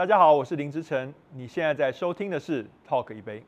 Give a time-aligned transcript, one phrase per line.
[0.00, 3.42] 大家好，我是林之晨，你现在在收听的是 Talk 一杯。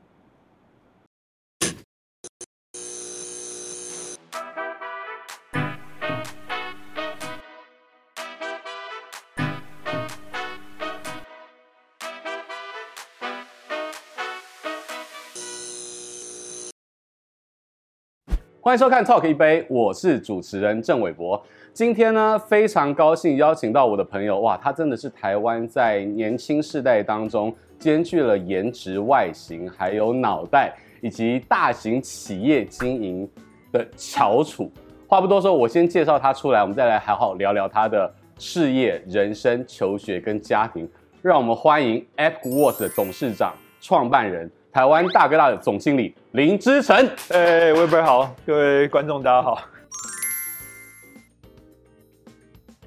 [18.65, 21.45] 欢迎收看 Talk 一杯，我是主持人郑伟博。
[21.73, 33.29] 今天呢，非常高兴邀请到我的朋友，哇，他真的是台湾在年轻世代当中兼具了颜值、外形，还有脑袋，以及大型企业经营
[33.73, 34.71] 的翘楚。
[35.09, 38.09] 话不多说，我先介绍他出来，我们再来好好聊聊他的
[38.39, 40.89] 事业、人生、求学跟家庭。
[41.21, 44.49] 让我们欢迎 Epic Words 的董事长、创办人。
[44.73, 49.61] 台湾大哥大的总经理林之晨，哎，Weber 好，各位观众大家好。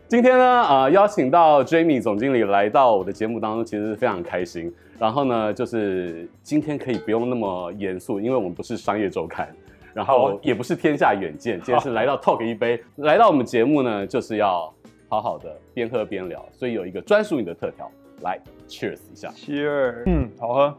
[0.07, 4.73] 今天呢，呃，邀请到 Jamie 总经理来到我的节目当中，其实是非常开心。
[4.98, 9.48] 然后呢，就是今天可以不用那么严肃，因为我们不是商业周刊，
[9.93, 14.73] 然后也不是天下远见，今天是 来到 Talk 一杯，来到我们节目呢，就是要
[15.07, 20.76] 好好的边喝边聊，所以有一个专属你的特调，来 Cheers 一下，Cheers，嗯，好喝。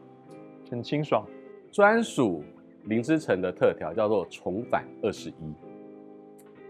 [0.71, 1.25] 很清爽，
[1.71, 2.43] 专属
[2.85, 5.55] 林之晨的特调叫做重返二十一，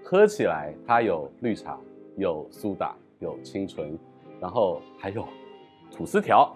[0.04, 1.78] 喝起来它有绿茶，
[2.16, 3.98] 有苏打，有清醇，
[4.40, 5.26] 然后还有
[5.90, 6.54] 吐司条，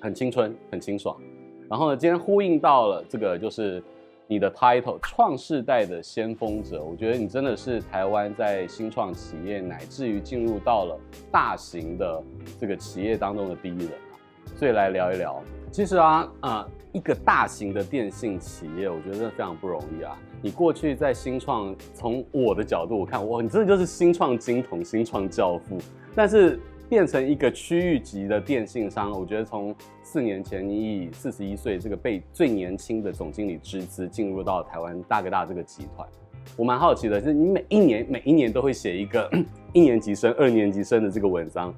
[0.00, 1.20] 很青春，很清爽。
[1.68, 3.82] 然后呢，今天呼应到了这个就是
[4.26, 6.82] 你的 title，创世代的先锋者。
[6.82, 10.98] 我觉得你真的是台湾在新创企业乃至于进入到了
[11.30, 12.22] 大型的
[12.58, 14.16] 这个企业当中的第一人啊，
[14.54, 15.42] 所以来聊一聊。
[15.70, 20.18] 其实啊，呃，一个大型的电信企业，我觉得真的非常不容易啊。
[20.40, 25.76] 你过去在新创，从我的角度我看，哇，你真的就是新创金童、新创教父。
[26.14, 36.08] 但是变成一个区域级的电信商，我觉得从四年前你以四十一岁这个被最年轻的总经理之资进入到台湾大哥大这个集团，
[36.56, 39.28] 我蛮好奇的是，你每一年每一年都会写一个
[39.74, 41.74] 一年级生、二年级生的这个文章，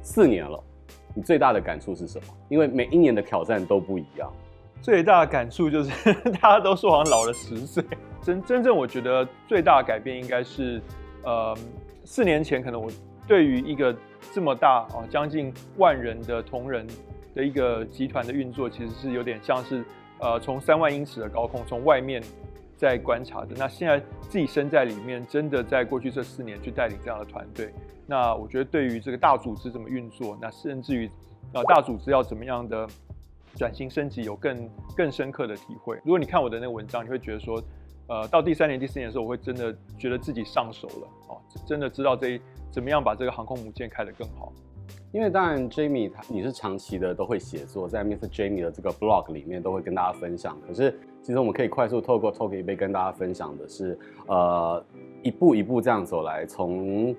[0.00, 0.62] 四年了。
[1.14, 2.24] 你最大的感触是什么？
[2.48, 4.32] 因为每一年的挑战都不一样。
[4.80, 7.84] 最大的感触就是 大家都说好像老了十岁。
[8.20, 10.80] 真真正我觉得最大的改变应该是，
[11.22, 11.56] 呃，
[12.04, 12.90] 四年前可能我
[13.26, 13.94] 对于一个
[14.32, 16.86] 这么大哦，将近万人的同仁
[17.34, 19.84] 的一个集团的运作，其实是有点像是
[20.18, 22.22] 呃从三万英尺的高空从外面
[22.76, 23.48] 在观察的。
[23.56, 27.72] 那现在自己身在里面，真的在过去这四年去带领这样的团队。
[28.12, 31.10] 那我觉得，对于这个大组织怎么运作，那甚至于，
[31.54, 32.86] 呃，大组织要怎么样的
[33.56, 35.96] 转型升级，有更更深刻的体会。
[36.04, 37.58] 如果你看我的那个文章，你会觉得说，
[38.08, 42.38] 呃，到第三年、第四年的时候，我会真的觉得自己上手了，哦，真的知道这
[42.70, 44.52] 怎么样把这个航空母舰开得更好。
[45.10, 48.28] 因为当然，Jamie 他你是长期的都会写作，在 Mr.
[48.28, 50.58] Jamie 的这个 blog 里面都会跟大家分享。
[50.66, 54.84] 可是，其实我们可以快速透过 Talk 一杯跟大家分享的是，呃，
[55.22, 57.14] 一步一步这样走来，从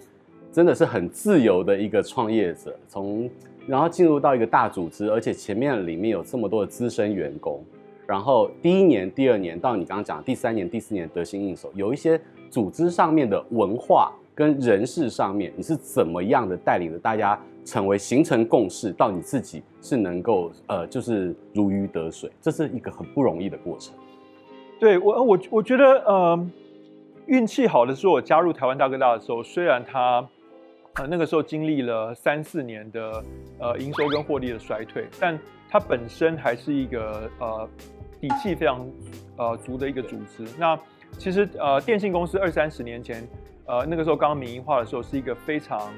[0.54, 3.28] 真的是很自由的一个创业者，从
[3.66, 7.64] 然后进入到一个大组织，而且前面里面有这么多的资深员工，
[8.06, 12.22] 然后第一年、第二年到你刚刚讲的第三年、第四年得心应手，有一些
[12.52, 23.96] 组织上面的文化跟人事上面，你是怎么样的带领着大家成为形成共识，到你自己是能够呃就是如鱼得水，这是一个很不容易的过程。
[24.80, 26.48] 对我我我觉得呃
[27.26, 30.24] 运气好的是我加入台湾大哥大的时候，虽然他。
[30.96, 33.24] 呃，那个时候经历了三四年的
[33.58, 35.38] 呃营收跟获利的衰退，但
[35.68, 37.68] 它本身还是一个呃
[38.22, 38.88] 底气非常
[39.36, 40.46] 呃足的一个组织。
[40.56, 40.80] 那
[41.18, 43.28] 其实呃电信公司二三十年前，
[43.66, 45.92] 呃那个时候刚刚民营化的时候，是一个非常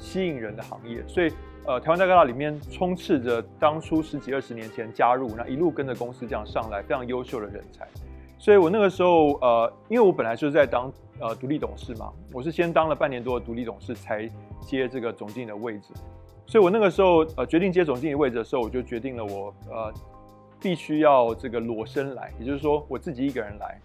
[0.00, 1.04] 吸引人的行业。
[1.06, 1.30] 所以
[1.64, 7.86] 呃台湾大哥大里面充斥着当初十几二十年前加入，那一路跟着公司这样上来非常优秀的人才。
[8.42, 10.92] 所以我那个时候呃，因为我本来就是在当。
[11.20, 14.28] 呃，独立董事嘛，我是先当了半年多的独立董事，才
[14.60, 15.94] 接这个总经理的位置。
[16.48, 19.92] 所以我那个时候呃决定接总经理位置的时候，我就决定了我呃
[20.58, 23.78] 必须要这个裸身来，也就是说我自己一个人来。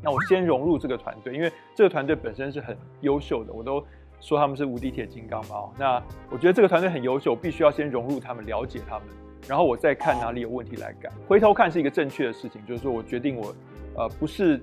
[0.00, 3.82] 那我先融入这个团队，因为这个团队本身是很优秀的，我都
[4.20, 5.70] 说他们是无敌铁金刚嘛。
[5.76, 6.00] 那
[6.30, 9.08] 我觉得这个团队很优秀，必须要先融入他们，了解他们，
[9.48, 11.10] 然后我再看哪里有问题来改。
[11.26, 13.52] 回头看是一个正确的事情，就是说我决定我
[13.96, 14.60] 呃不是。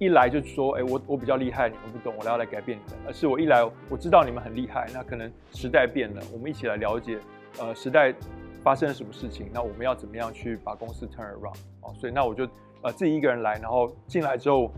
[0.00, 3.00] 一来就说，哎，我我比较厉害，你们不懂，我要来改变你们。
[3.04, 7.18] 而是我一来，我知道你们很厉害，那可能时代变了，我们一起来了解，
[7.58, 8.14] 呃，时代
[8.62, 12.48] 发生了什么事情，那我们要怎么样去把公司 turn around 哦，所以那我就
[12.82, 14.70] 呃自己一个人来，然后进来之后，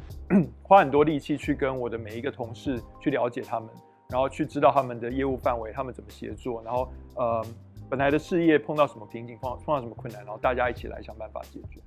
[0.62, 3.68] 花很多力气去跟我的每一个同事去了解他们，
[4.08, 7.44] 然后去知道他们的业务范围，他们怎么协作，然后呃
[7.90, 11.78] 本来的事业碰到什么瓶颈，碰碰到什么困难，然后大家一起来想办法解决。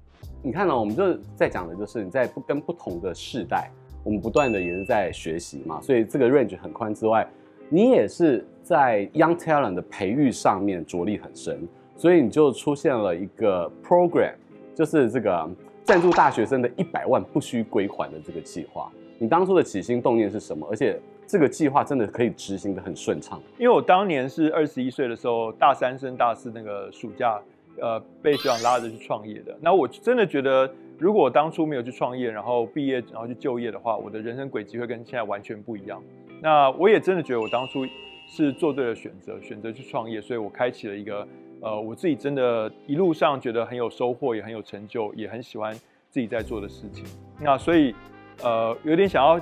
[0.45, 0.80] 你看呢、哦？
[0.81, 3.72] 我们就在讲的就是你在不跟不同的世代，
[4.04, 7.25] 我们不断的也是在学习嘛，所以这个 range 很宽之外，
[7.69, 14.34] 你也是在 young talent 的培育上面着力很深，所以你就出现了一个 program，
[14.75, 15.50] 就是这个
[15.86, 18.92] 赞助大学生的一百万不需归还的这个计划。
[19.18, 20.68] 你当初的起心动念是什么？
[20.69, 23.42] 而且这个计划真的可以执行得很顺畅？
[23.57, 27.39] 因为我当年是二十一岁的时候，大三升大四那个暑假。
[27.81, 29.58] 呃，被学长拉着去创业的。
[29.62, 36.02] 那我真的觉得，如果我当初没有去创业，然后毕业，然后去就业的话，我的人生轨迹会跟现在完全不一样。
[36.42, 37.86] 那我也真的觉得，我当初
[38.28, 41.28] 是做对了选择，选择去创业，所以我开启了一个
[41.62, 45.74] 呃，我自己真的一路上觉得很有收获，也很有成就，也很喜欢
[46.10, 47.04] 自己在做的事情。
[47.40, 47.96] 那所以
[48.44, 49.40] 呃，有点想要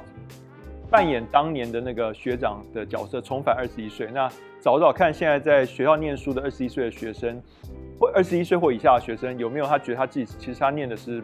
[0.90, 4.08] 扮演当年的那个学长的角色，重返二十一岁。
[4.14, 4.30] 那
[4.60, 7.42] 找找看，现在在学校念书的二十一岁的学生。
[8.02, 11.22] 或二十一岁或以下的学生有没有他觉得他自己其实他念的是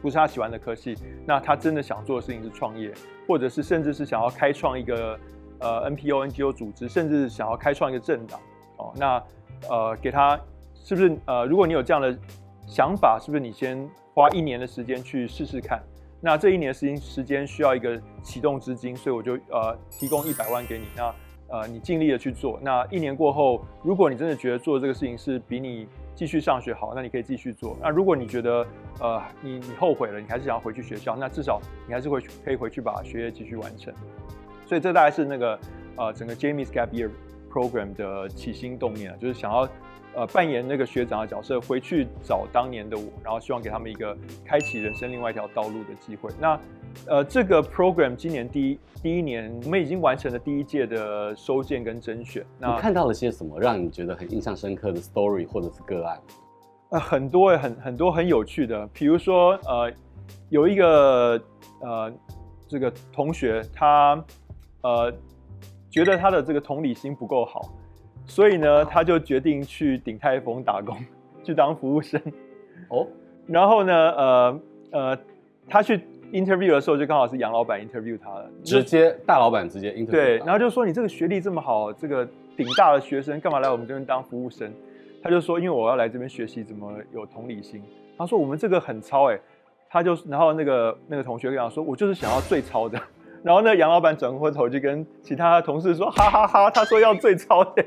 [0.00, 0.96] 不是他喜欢的科系？
[1.26, 2.90] 那他真的想做的事情是创业，
[3.28, 5.20] 或者是甚至是想要开创一个
[5.58, 8.40] 呃 NPO NGO 组织，甚至是想要开创一个政党
[8.78, 8.94] 哦。
[8.96, 9.22] 那
[9.68, 10.40] 呃给他
[10.72, 12.18] 是不是呃如果你有这样的
[12.66, 15.82] 想法，是不是你先花一年的时间去试试看？
[16.22, 20.86] 那这一年时间时间需要一个启动资金，所以我就呃提供一百万给你。
[20.96, 21.14] 那
[21.50, 27.76] 呃，你尽力的去做，那一年过后，如果你真的觉得做这个事情是比你继续上学好，那你可以继续做。
[27.82, 28.64] 那如果你觉得
[29.00, 33.92] 呃你你后悔了，你还是想要回去学校，那至少你还是会可以回去把学业继续完成。
[34.66, 35.58] 所以这大概是那个
[35.96, 37.10] 呃整个 Jamie's Gap Year
[37.52, 39.68] Program 的起心动念啊，就是想要
[40.14, 46.30] 呃扮演那个学长的角色，回去找当年的我，然后希望给他们一个开启人生另外一条道路的机会。
[46.38, 46.60] 那
[47.06, 52.44] 呃，这个 program 今年第一第一年，我们已经完成了第一届的收件跟甄选。
[52.58, 56.20] 那你看到了些什么，让你觉得很印象深刻的 story 或者是个案？
[56.90, 59.92] 呃，很多很很多很有趣的，比如说呃，
[60.48, 61.40] 有一个
[61.80, 62.12] 呃
[62.66, 64.20] 这个同学，他
[64.82, 65.12] 呃
[65.88, 67.72] 觉得他的这个同理心不够好，
[68.30, 70.96] 所以呢，他就决定去鼎泰丰打工，
[71.42, 72.18] 去当服务生。
[72.88, 73.06] 哦，
[73.46, 74.60] 然后呢，呃
[74.92, 75.18] 呃，
[75.68, 76.00] 他去。
[76.32, 82.24] interview 的时候就刚好是杨老板 interview 他了，直接大老板直接 interview 对，然后就说，你这个学历这么好，这个
[82.56, 84.72] 顶大的学生干嘛来我们这边当服务生？
[85.24, 87.82] 他就说，因为我要来这边学习怎么有同理心。
[88.16, 89.40] 他说我们这个很糙哎，
[89.88, 92.96] 他就然后那个那个同学跟他说，我就是想要最糙的。
[93.42, 97.84] 然后那个杨老板转过头就跟其他同事说，哈哈哈，他说要最糙的，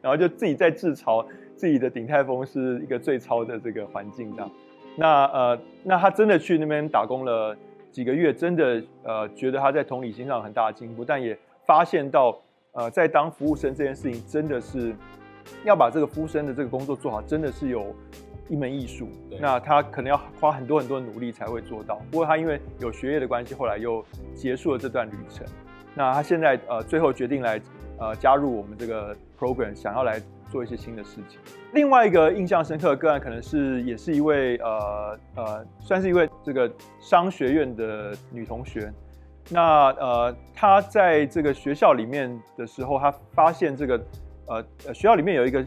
[0.00, 1.24] 然后就自己在自嘲
[1.56, 4.50] 自己的鼎泰丰是一个最糙的这个环境这样。
[4.96, 7.56] 那呃，那他真的去那边打工了。
[7.90, 12.38] 几个月真的呃，觉得他在同理心上有很大的进步，但也发现到
[12.72, 14.94] 呃，在当服务生这件事情真的是
[15.64, 17.86] 要把这个服务生的这个工作做好，真的是有
[18.48, 19.08] 一门艺术。
[19.40, 22.00] 那他可能要花很多很多努力才会做到。
[22.10, 24.04] 不过他因为有学业的关系，后来又
[24.34, 25.46] 结束了这段旅程。
[25.94, 27.60] 那他现在呃，最后决定来
[27.98, 30.20] 呃加入我们这个 program，想要来。
[30.50, 31.38] 做一些新的事情。
[31.74, 38.90] 另外一个印象深刻的个案，可能是也是一位呃呃，算是一位这个商学院的女同学。
[39.50, 44.00] 那呃，她在这个学校里面的时候，她发现这个
[44.46, 44.64] 呃
[44.94, 45.62] 学校里面有一个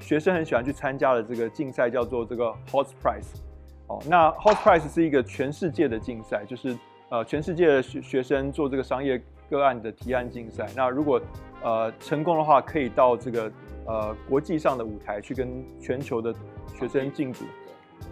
[0.00, 3.40] 学生很喜欢去参加的这个竞赛，叫做这个 HOT Prize。
[3.88, 6.76] 哦，那 HOT Prize 是一个全世界的竞赛，就是
[7.08, 10.66] 呃全世界的学学生做这个商业个案的提案竞赛。
[10.74, 11.20] 那如果
[11.62, 13.52] 呃成功的话，可以到这个。
[13.88, 16.34] 呃，国际上的舞台去跟全球的
[16.76, 17.44] 学生竞逐，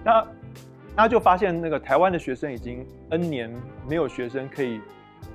[0.04, 0.24] 那
[0.94, 3.52] 他就发现那个台湾的学生已经 N 年
[3.84, 4.80] 没有学生可以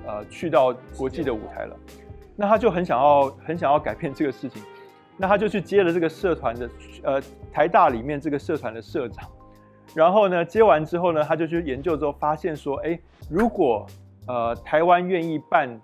[0.06, 1.76] 呃去到国际的舞台了，
[2.36, 4.62] 那他就很想要很想要改变这个事情，
[5.20, 6.70] 那他就去接了这个社团的
[7.02, 7.22] 呃
[7.52, 9.28] 台大里面这个社团的社长，
[9.94, 12.98] 然后呢接完之后呢，他就去研究之后发现说，哎，
[13.28, 13.86] 如果
[14.26, 15.80] 呃台湾愿意办。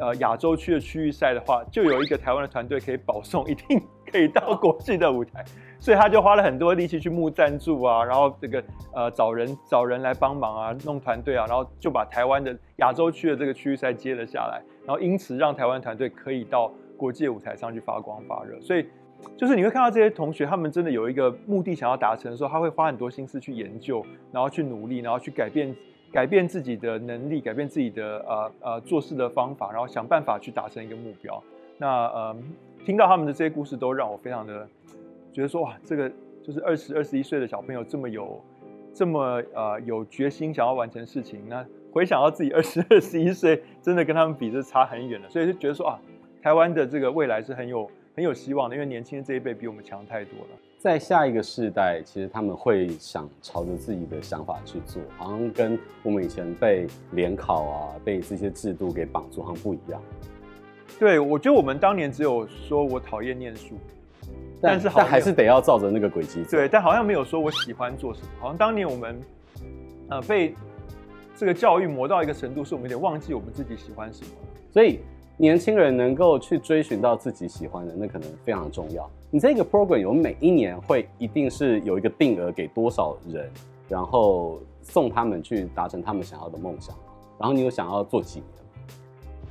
[0.00, 5.44] 呃，亚洲区的区域赛的话，就有一个台湾的团队可以保送，一定可以到国际的舞台，
[5.80, 8.62] 所以他就花了很多力气去募赞助啊，然后这个
[8.94, 18.60] 呃找人找人来帮忙啊，弄团队啊，然后就把台湾的亚洲区的这个区域赛接了下来，然后因此让台湾团队可以到国际舞台上去发光发热。
[18.60, 18.84] 所以
[19.38, 25.74] 就是你会看到这些同学，他们真的有一个目的想要达成的时候，他会花很多心思去研究，然后去努力，然后去改变。
[26.10, 31.38] 改变自己的能力，改变自己的呃呃做事的方法，然后想办法去达成一个目标。
[31.76, 32.34] 那呃，
[32.82, 34.66] 听到他们的这些故事，都让我非常的
[35.34, 36.10] 觉得说哇，这个
[36.42, 38.42] 就是二十二十一岁的小朋友这么有
[38.94, 41.46] 这么呃有决心想要完成事情。
[41.46, 41.62] 那
[41.92, 45.28] 回想到自己二十二十一岁，真的跟他们比，是差很远的。
[45.28, 46.00] 所以就觉得说啊，
[46.42, 50.46] 台湾的这个未来是很有很有希望的，因为年轻人这一辈比我们强太多了。
[50.78, 60.00] 在下一个世代，其实他们会想朝着自己的想法去做，好像跟我们以前被联考啊、被这些制度给绑住，好像不一样。
[60.96, 63.74] 对，我觉得我们当年只有说我讨厌念书，
[64.60, 66.56] 但，但是但还是得要照着那个轨迹走。
[66.56, 68.28] 对，但好像没有说我喜欢做什么。
[68.38, 69.20] 好像当年我们
[70.10, 70.54] 呃被
[71.36, 74.30] 这个教育磨到一个程度，是我们有点忘记我们自己喜欢什么。
[74.70, 75.00] 所以
[75.40, 79.08] 年轻人能够去追寻到自己喜欢的，那可能非常重要。
[79.30, 83.48] 你这个 program 有每一年会一定是有一个定额给多少人，
[83.88, 86.92] 然后送他们去达成他们想要的梦想，
[87.38, 88.48] 然后你有想要做几年？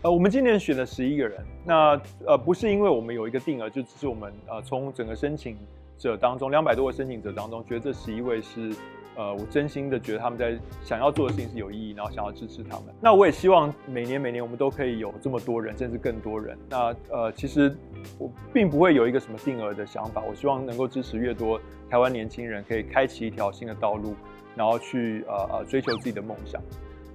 [0.01, 5.55] 呃，我们今年选了十一个人，那呃不是因为我们有一个定额，就只是我们呃从整个申请
[5.97, 8.75] 者当中两百多个申请者当中，觉得这十一位是。
[9.17, 12.85] 呃，我真心的觉得他们在想要做的事情是有意义，然后想要支持他们。
[13.01, 16.57] 那我也希望每年每年我们都可以有这么多人，甚至更多人。
[16.69, 17.75] 那呃，其实
[18.19, 21.59] 我并不会有一个什么定额的想法，我希望能够支持越多
[21.89, 24.15] 台湾年轻人，可以开启一条新的道路，
[24.55, 26.61] 然后去呃呃追求自己的梦想。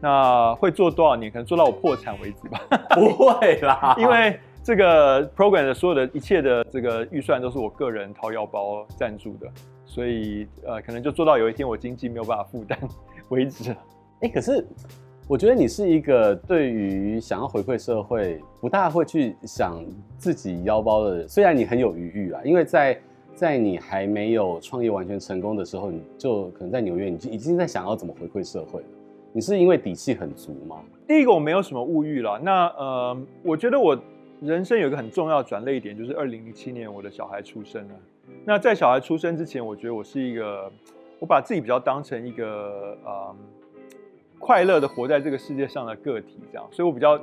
[0.01, 1.31] 那会做多少年？
[1.31, 2.61] 可能做到我破产为止吧？
[2.97, 9.47] 不会啦， 因为这个 program 的所有的一切的这个预算都是我个人掏腰包赞助的。
[9.93, 12.79] 所以，呃，可能就做到有一天我经济没有办法负担
[13.29, 13.77] 为止。
[14.21, 14.67] 哎，可是
[15.29, 19.85] 我觉得你是一个对于想要回馈社会不大会去想
[20.17, 21.29] 自己腰包的人。
[21.29, 22.99] 虽然你很有余裕啊，因为在
[23.35, 28.87] 在你还没有创业完全成功的时候，你就可能在纽约，你就已经在想要怎么回馈社会了。
[29.31, 30.77] 你是因为底气很足吗？
[31.07, 32.41] 第一个，我没有什么物欲了。
[32.43, 33.95] 那呃，我觉得我
[34.41, 37.95] 人生有一个很重要的转捩点，就是二零零七年我的小孩出生了。
[38.45, 40.71] 那在小孩出生之前，我觉得我是一个，
[41.19, 43.37] 我把自己比较当成一个呃
[44.39, 47.21] 快乐的活在这个世界上的个体，这样，所以我比较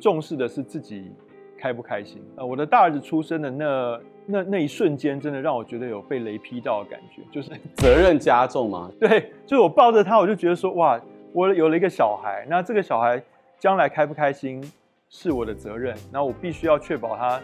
[0.00, 1.12] 重视的是自己
[1.56, 2.20] 开不开心。
[2.36, 8.90] 呃，我的大儿子出生的那那那一瞬间，真的让我觉得有被雷劈到的感觉，就是 责任加重吗？
[8.98, 11.00] 对，就是我抱着他，我就觉得说，哇，
[11.32, 13.22] 我有了一个小孩，那这个小孩
[13.58, 14.60] 将来开不开心
[15.08, 17.40] 是我的责任，那我必须要确保他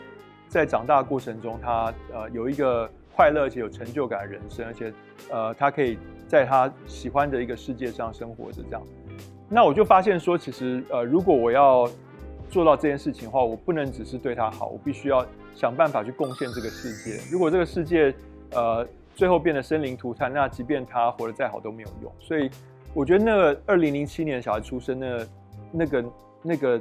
[0.52, 2.88] 在长大的过程中，他呃有一个。
[3.14, 4.90] 快乐且有成就感的人生，而且，
[5.30, 8.82] 呃，他可以在他喜欢的一个世界上生活着，这样。
[9.50, 11.86] 那我就发现说，其实，呃，如果我要
[12.48, 17.20] 做到这件事情的话，我不能只是对他好，我必须要想办法去贡献这个世界。
[17.30, 18.14] 如果这个世界，
[18.52, 22.10] 呃，最后变得生灵涂炭，那即便他活得再好都没有用。
[22.18, 22.50] 所以，
[22.94, 25.28] 我觉得那个二零零七年小孩出生的，
[25.70, 26.04] 那个
[26.42, 26.80] 那个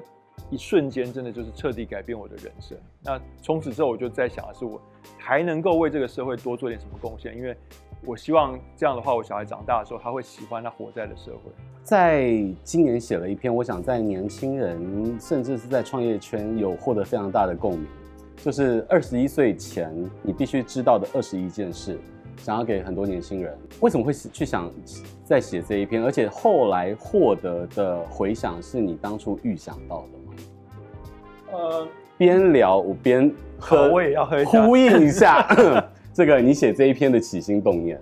[0.49, 2.77] 一瞬间，真的就是彻底改变我的人生。
[3.03, 4.81] 那从此之后，我就在想的是我。
[5.17, 7.35] 还能够为这个社会多做点什么贡献？
[7.35, 7.55] 因为
[8.05, 11.51] 我希望这样的话，我小孩长大的时候，他会喜欢他活在的社会。
[11.83, 17.87] 在今年写了一篇，我想在年轻人甚至是在创业圈有获得非常大的共鸣，
[18.37, 21.99] 就是二十一岁前你必须知道的二十一件事，
[22.37, 23.57] 想要给很多年轻人。
[23.79, 24.71] 为什么会去想
[25.23, 26.03] 再写这一篇？
[26.03, 30.20] 而且后来获得的回响是你当初预想到的？
[31.51, 31.87] 呃。
[32.17, 35.43] 边聊我边喝，我也要喝一下，呼应一下
[36.13, 37.99] 这个你写这一篇的起心动念。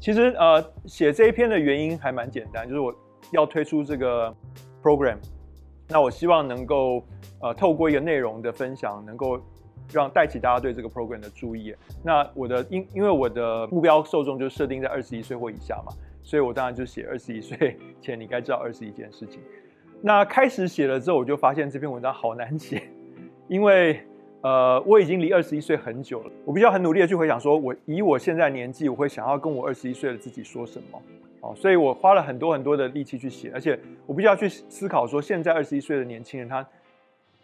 [0.00, 2.92] 其实呃，写这一篇的原因还蛮简单，就是我
[3.30, 4.34] 要推出这个
[4.82, 5.18] program，
[5.86, 7.00] 那我希望能够
[7.40, 9.40] 呃透过一个内容的分享，能够
[9.92, 11.72] 让带起大家对这个 program 的注意。
[12.02, 15.92] 那我的因因为我的目标受众就设定在二十一岁或以下嘛，
[16.24, 19.38] 所以我当然就写二十一岁前你该知道二十一件事情。
[20.02, 22.82] 那开始写了之后，我就发现这篇文章好难写。
[23.48, 24.00] 因为，
[24.40, 31.00] 呃，我已经离二十一岁很久了，我必须要很努力的去回想，说我以我现在年纪，我会想要跟我二十一岁的自己说什么，
[31.40, 36.66] 哦，所以我花了很多很多的力气去写，而且我必须要去思考，说现在二十一岁的年轻人他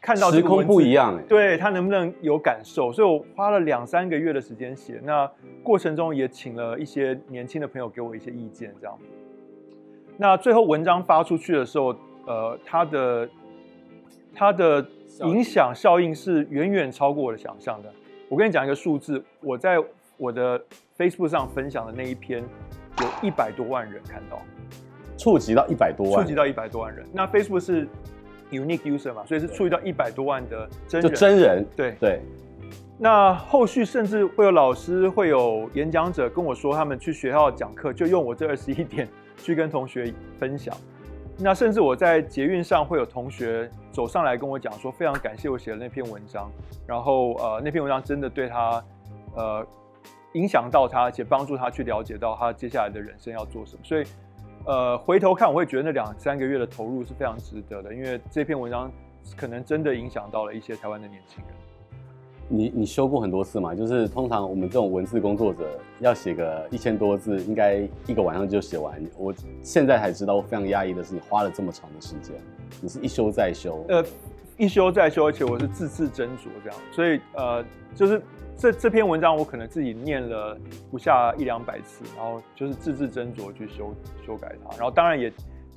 [0.00, 5.30] 看到时空不一样，对他能不能有感受，所以我花了两三个月的时间写，那
[5.62, 8.98] 过程中也请了一些年轻的朋友给我一些意见，这样，
[10.16, 11.94] 那最后文章发出去的时候，
[12.26, 13.28] 呃，他的
[14.34, 14.86] 他的。
[15.24, 17.92] 影响效应是远远超过我的想象的。
[18.30, 19.76] 我跟你讲一个数字，我在
[20.16, 20.58] 我的
[20.96, 22.42] Facebook 上分享的那一篇，
[22.98, 24.40] 有一百多万人看到，
[25.18, 27.06] 触及到一百多万，触及到一百多万人。
[27.12, 27.86] 那 Facebook 是
[28.50, 31.10] unique user 嘛，所以是触及到一百多万的真人。
[31.10, 32.22] 就真人，对对。
[32.98, 40.10] 那后续甚至会有老师、会有演讲者跟我说，他们去学校讲课，就用我这二十一点去跟同学
[40.40, 40.74] 分享。
[41.42, 46.48] 那甚至我在捷运上会有同学走上来跟我讲说，非常感谢我写的那篇文章，
[46.86, 48.84] 然后呃那篇文章真的对他
[49.34, 49.66] 呃
[50.34, 53.80] 影响到他，而且帮助他去了解到他接下来的人生要做什么。
[53.82, 54.04] 所以
[54.64, 58.88] 呃回头看我会觉得那两三个月的投入是非常值得的，因为这篇文章
[59.36, 61.56] 可能真的影响到了一些台湾的年轻人。
[62.48, 63.74] 你你修过很多次嘛？
[63.74, 69.02] 就是通常我们这种文字工作者要写个一千多字，应该一个晚上就写完。
[69.16, 69.32] 我
[69.62, 72.36] 现在才知道，我非常压抑的是你花了这么长的时间，
[72.80, 73.84] 你是一修再修。
[73.88, 74.04] 呃，
[74.58, 78.22] 一修再修，而且我是字字斟酌这样，所以呃，就是
[78.56, 80.58] 这这篇文章我可能自己念了
[80.90, 83.94] 不下一两百次，然后就是字字斟酌去修
[84.26, 85.32] 修改它，然后当然也。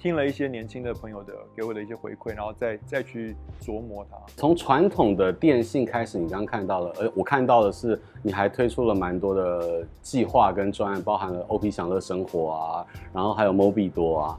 [0.06, 4.16] 听了一些年轻的朋友的给我的一些回馈，然后再再去琢磨它。
[4.38, 14.38] 从传统的电信开始，你刚刚看到了，呃，我看到的是你还推出了蛮多的计划跟专案，包含了 OP 享乐生活啊，然后还有 MOBI 多啊，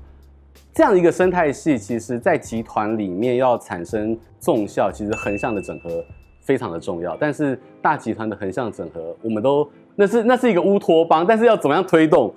[0.72, 6.00] 这样一个生态系，其实在集团里面要产生综效，其实横向的整合
[6.42, 7.16] 非常的重要。
[7.16, 12.32] 但是大集团的横向整合，我们都那是那是一个乌托邦，但是要怎么样推动？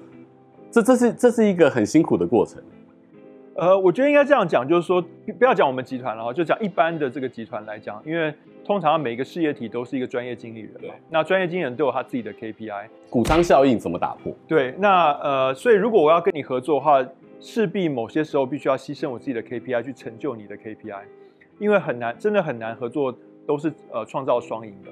[0.72, 2.60] 这这是这是一个很辛苦的过程。
[3.60, 5.02] 呃，我觉得应该这样讲，就是说，
[5.38, 14.34] 不要讲我们集团了，就讲一般的这个集团来讲，因为通常每一个事业体都是一个专业经理人嘛，那专业经理人都有他自己的 KPI，股仓效应怎么打破？
[14.48, 17.06] 对，那呃，所以如果我要跟你合作的话，
[17.42, 21.02] 势必某些时候必须要牺牲我自己的 KPI 去成就你的 KPI，
[21.60, 23.14] 因为很难，真的很难合作
[23.46, 24.92] 都是呃创造双赢的。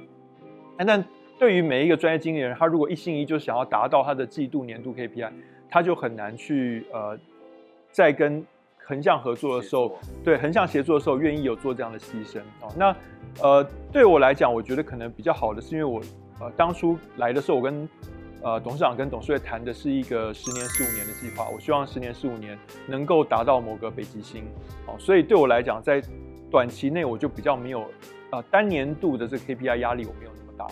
[0.85, 1.01] 但
[1.39, 5.29] 对于每一个专业经理人，他如果一心一意就想要达到他的季度、年度 KPI，
[5.69, 7.17] 他就很难去呃
[7.91, 8.45] 再跟。
[8.87, 12.71] 横向合作的时候，对横向协作的时候，愿意有做这样的牺牲哦。
[12.77, 12.95] 那
[13.41, 16.01] 呃，对我来讲，我觉得可能比较好的是，因为我
[16.39, 17.89] 呃当初来的时候，我跟
[18.41, 21.49] 呃董事长跟董事会谈的是一个十年、十五年的计划。
[21.53, 24.45] 我希望十年、十五年能够达到某个北极星
[24.85, 24.95] 哦。
[24.97, 26.01] 所以对我来讲，在
[26.49, 27.83] 短期内我就比较没有
[28.31, 30.65] 呃单年度的这个 KPI 压力，我没有那么大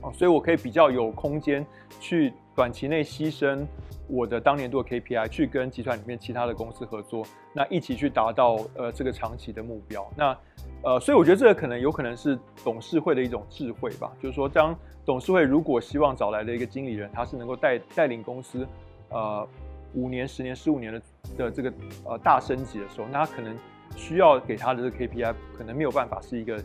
[0.00, 1.66] 哦，所以我可以比较有空间
[1.98, 3.66] 去短期内牺牲。
[4.08, 10.06] 我的当年度的 KPI 去跟集团里面其他的公司合作，那一起去达到呃这个长期的目标。
[10.16, 10.36] 那
[10.84, 18.66] 呃，所以我觉得这个可能有可能是董事会的一种智慧吧，就是说，当董事会如果希望找来的一个经理人，他是能够带带领公司
[19.10, 19.46] 呃
[19.94, 21.02] 五年、十年、十五年的
[21.38, 21.72] 的这个
[22.04, 23.56] 呃大升级的时候，那他可能
[23.96, 26.60] 需要给他的这个 KPI 可能没有办法是一个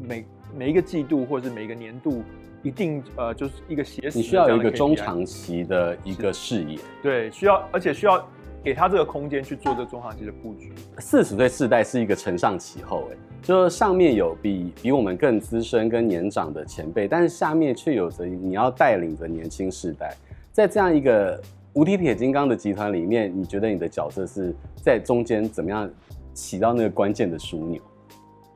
[0.00, 0.24] 每
[0.56, 2.22] 每一个季度或者是每一个年度。
[2.60, 8.28] 一定呃，就是一个协，你需要有一个中长期的一个视野，对，需要，而且需要
[8.64, 10.72] 给他这个空间去做这个中长期的布局。
[10.98, 20.12] 四十岁世代是一个承上启后，哎，就是上面有比比我们更资深跟年长的前辈，但是下面却有着你要带领着年轻世代，
[20.50, 21.40] 在这样一个
[21.74, 25.88] 无敌铁金刚的集团里面，你觉得你的角色是在中间怎么样
[26.34, 27.80] 起到那个关键的枢纽？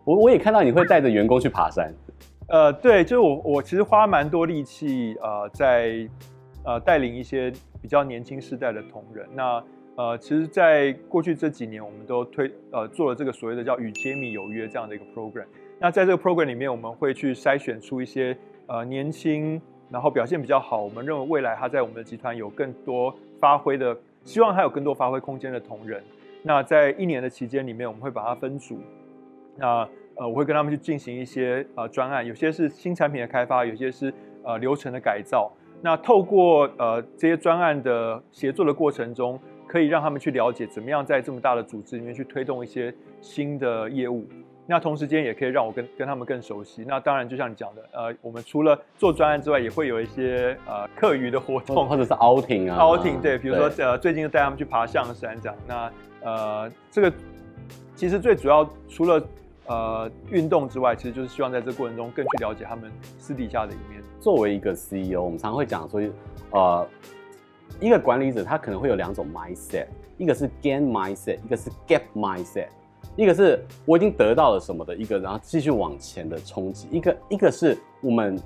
[0.05, 1.93] 我我也看到你会带着员工去爬山。
[2.49, 6.07] 呃，对，就是我，我其实花蛮多力气，呃，在
[6.65, 9.27] 呃带领一些比较年轻世代的同仁。
[9.35, 9.63] 那
[9.95, 15.45] 呃，其实，在过去这几年，我们都推呃做了这个所谓的叫“与杰米有约”这样的一个 program。
[15.79, 18.37] 那在这个 program 里面，我们会去筛选出一些
[18.67, 19.61] 呃年轻，
[19.91, 26.03] 然后表现比较好，我们认为未来他在我们的集团有更多发挥的，希望他有更多发挥空间的同仁。
[26.43, 28.79] 那在一年的期间里面，我们会把它分组。
[29.57, 34.13] 那呃，我会跟他们去进行一些呃专案，有些是新产品的开发，有些是
[34.43, 35.51] 呃流程的改造。
[35.81, 44.25] 那透过呃这些专案的协作的过程中，可以让他们去了解怎么样在这么大的组织里面去推动一些新的业务。
[44.65, 46.85] 那同时间也可以让我跟跟他们更熟悉。
[46.87, 55.59] 那当然，就像你讲的，呃，我们除了做专案之外，也会有一些呃课余的活动，或者是 outing 啊， outing 对，比如说呃最近带他们去爬象山这样。
[55.67, 57.13] 那呃这个
[57.97, 59.21] 其实最主要除了
[59.67, 64.03] 呃，运动之外，其实就是希望在这过程中更去了解他们私底下的一面。
[64.21, 66.01] 作为一个 CEO，我们常常会讲说，
[66.51, 66.87] 呃，
[67.81, 69.87] 一个管理者他可能会有两种 mindset，
[70.19, 72.69] 一个是 gain mindset，一个是 gap mindset。
[73.17, 78.41] 一个是我已经得到了什么的一个，然后继续往前的冲击；一个一个是我们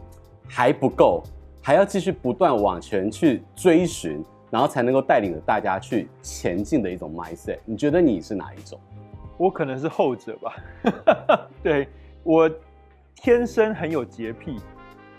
[0.49, 1.23] 还不够，
[1.63, 7.59] 还要继续不断往前去追寻，然后才能够带领着大家去前进的一种 mindset。
[7.65, 8.81] 你觉得你是哪一种？
[9.39, 10.57] 我可能是后者吧，
[11.63, 11.89] 对，
[12.23, 12.51] 我
[13.15, 14.57] 天生很有洁癖。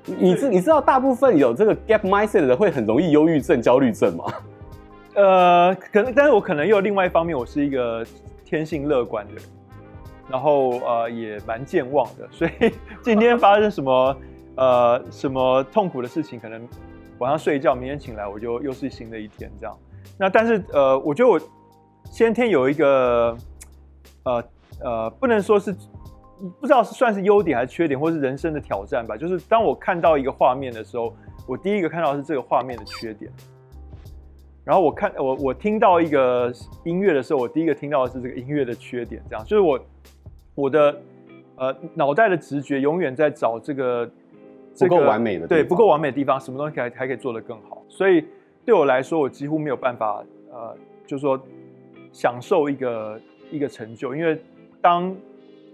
[0.06, 4.26] 你知你知道大部分有这个 gap mindset 的人会很容易忧郁症、焦虑症吗？
[5.16, 8.06] 呃，可能，但是我可能又有另外一方面，我是一个
[8.46, 9.44] 天性乐观的人，
[10.30, 12.72] 然后呃也蛮健忘的，所以
[13.04, 14.18] 今天发生什么
[14.56, 16.68] 呃什么痛苦的事情，可能
[17.20, 19.78] 晚上睡一觉，明天醒来我就又是新的一天这样。
[20.18, 21.40] 那但是呃，我觉得我
[22.10, 23.38] 先天有一个。
[24.28, 24.44] 呃
[24.84, 25.74] 呃，不能说是
[26.60, 29.16] 不知道是算是优点还是缺点，或是人生的挑战吧。
[29.16, 31.14] 就是当我看到一个画面的时候，
[31.48, 33.32] 我第一个看到的是这个画面的缺点。
[34.64, 39.24] 然后我看我我听到一个音乐的时候，我第一个听到的是这个音乐的缺点。
[39.30, 39.80] 这样就是我
[40.56, 41.02] 我的
[41.56, 44.08] 呃，脑袋的直觉永远在找这个
[44.78, 47.82] 不够完美的地方，对，不够完美的地方，什么东西还还可以做得更好。
[47.90, 48.24] 所以
[48.66, 51.42] 对我来说，我几乎没有办法，呃，就是说
[52.12, 53.20] 享受一个
[53.52, 54.38] 一个成就，因为
[54.82, 55.16] 当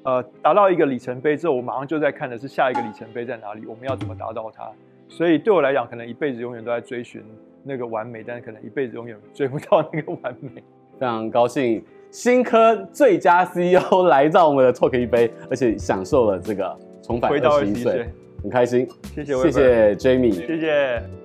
[0.04, 4.70] 呃达到一个里程碑之后，我马上就在看的是下一个里程碑在哪里，我们要怎么达到它。
[5.08, 7.24] 所以对我来讲，可能一辈子永远都在追寻
[7.64, 10.64] 那个完美，但是可能一辈子永远追不到那个完美。
[11.00, 18.08] 非常高兴，新科最佳 CEO 来到我们的 Talk 一杯，而且享受了这个重返二十一岁，
[18.42, 18.88] 很开心。
[19.14, 21.23] 谢谢，谢谢 Jamie，谢谢。